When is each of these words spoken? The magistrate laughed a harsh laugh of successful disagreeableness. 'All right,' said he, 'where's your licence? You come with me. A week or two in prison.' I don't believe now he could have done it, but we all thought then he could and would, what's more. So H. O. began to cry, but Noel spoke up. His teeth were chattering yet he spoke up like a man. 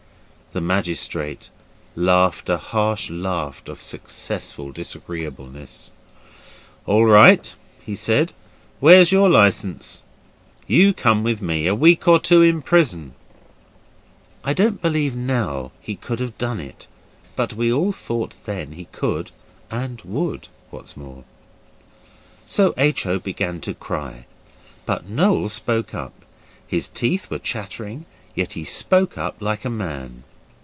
The 0.53 0.59
magistrate 0.59 1.49
laughed 1.95 2.49
a 2.49 2.57
harsh 2.57 3.09
laugh 3.09 3.65
of 3.69 3.81
successful 3.81 4.73
disagreeableness. 4.73 5.93
'All 6.85 7.05
right,' 7.05 7.55
said 7.95 8.29
he, 8.31 8.35
'where's 8.81 9.13
your 9.13 9.29
licence? 9.29 10.03
You 10.67 10.91
come 10.91 11.23
with 11.23 11.41
me. 11.41 11.67
A 11.67 11.73
week 11.73 12.05
or 12.05 12.19
two 12.19 12.41
in 12.41 12.61
prison.' 12.61 13.13
I 14.43 14.51
don't 14.51 14.81
believe 14.81 15.15
now 15.15 15.71
he 15.79 15.95
could 15.95 16.19
have 16.19 16.37
done 16.37 16.59
it, 16.59 16.85
but 17.37 17.53
we 17.53 17.71
all 17.71 17.93
thought 17.93 18.35
then 18.43 18.73
he 18.73 18.89
could 18.91 19.31
and 19.69 20.01
would, 20.01 20.49
what's 20.69 20.97
more. 20.97 21.23
So 22.45 22.73
H. 22.75 23.05
O. 23.05 23.19
began 23.19 23.61
to 23.61 23.73
cry, 23.73 24.25
but 24.85 25.07
Noel 25.07 25.47
spoke 25.47 25.95
up. 25.95 26.25
His 26.67 26.89
teeth 26.89 27.29
were 27.31 27.39
chattering 27.39 28.05
yet 28.35 28.51
he 28.51 28.65
spoke 28.65 29.17
up 29.17 29.37
like 29.39 29.63
a 29.63 29.69
man. 29.69 30.25